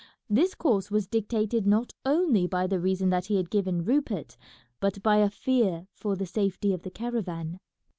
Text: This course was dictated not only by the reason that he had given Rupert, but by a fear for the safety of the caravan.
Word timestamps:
This 0.31 0.55
course 0.55 0.89
was 0.89 1.05
dictated 1.05 1.67
not 1.67 1.93
only 2.05 2.47
by 2.47 2.65
the 2.65 2.79
reason 2.79 3.11
that 3.11 3.25
he 3.27 3.35
had 3.35 3.51
given 3.51 3.85
Rupert, 3.85 4.35
but 4.79 5.03
by 5.03 5.17
a 5.17 5.29
fear 5.29 5.85
for 5.93 6.15
the 6.15 6.25
safety 6.25 6.73
of 6.73 6.81
the 6.81 6.89
caravan. 6.89 7.59